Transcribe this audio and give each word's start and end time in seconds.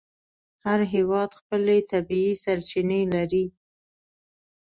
هر 0.65 0.79
هېواد 0.93 1.29
خپلې 1.39 1.77
طبیعي 1.91 2.33
سرچینې 2.43 3.01
لري. 3.13 3.45